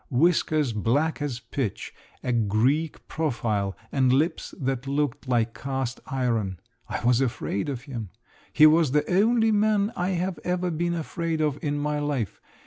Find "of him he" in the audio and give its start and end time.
7.69-8.65